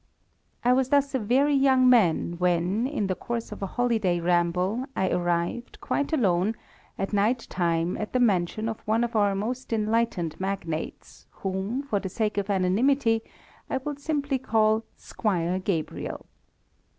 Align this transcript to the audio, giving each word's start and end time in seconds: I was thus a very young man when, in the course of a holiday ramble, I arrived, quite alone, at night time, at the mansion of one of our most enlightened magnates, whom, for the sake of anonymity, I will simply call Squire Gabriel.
I 0.63 0.73
was 0.73 0.89
thus 0.89 1.13
a 1.13 1.19
very 1.19 1.53
young 1.53 1.87
man 1.87 2.31
when, 2.39 2.87
in 2.87 3.05
the 3.05 3.13
course 3.13 3.51
of 3.51 3.61
a 3.61 3.67
holiday 3.67 4.19
ramble, 4.19 4.87
I 4.95 5.11
arrived, 5.11 5.79
quite 5.79 6.11
alone, 6.11 6.55
at 6.97 7.13
night 7.13 7.45
time, 7.51 7.95
at 7.97 8.11
the 8.11 8.19
mansion 8.19 8.67
of 8.67 8.79
one 8.87 9.03
of 9.03 9.15
our 9.15 9.35
most 9.35 9.71
enlightened 9.71 10.39
magnates, 10.39 11.27
whom, 11.29 11.83
for 11.83 11.99
the 11.99 12.09
sake 12.09 12.39
of 12.39 12.49
anonymity, 12.49 13.21
I 13.69 13.77
will 13.77 13.97
simply 13.97 14.39
call 14.39 14.83
Squire 14.95 15.59
Gabriel. 15.59 16.25